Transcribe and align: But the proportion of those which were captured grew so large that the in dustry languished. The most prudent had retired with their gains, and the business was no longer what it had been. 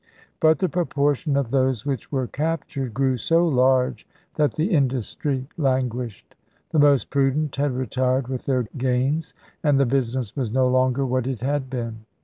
But 0.39 0.57
the 0.57 0.67
proportion 0.67 1.37
of 1.37 1.51
those 1.51 1.85
which 1.85 2.11
were 2.11 2.25
captured 2.25 2.91
grew 2.91 3.17
so 3.17 3.47
large 3.47 4.07
that 4.33 4.55
the 4.55 4.71
in 4.73 4.89
dustry 4.89 5.45
languished. 5.57 6.33
The 6.71 6.79
most 6.79 7.11
prudent 7.11 7.55
had 7.57 7.73
retired 7.73 8.27
with 8.27 8.47
their 8.47 8.63
gains, 8.79 9.35
and 9.61 9.79
the 9.79 9.85
business 9.85 10.35
was 10.35 10.51
no 10.51 10.67
longer 10.67 11.05
what 11.05 11.27
it 11.27 11.41
had 11.41 11.69
been. 11.69 11.99